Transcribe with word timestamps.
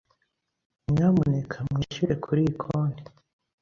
Nyamuneka 0.91 1.57
mwishyure 1.71 2.13
kuriyi 2.23 2.53
konti. 2.61 3.03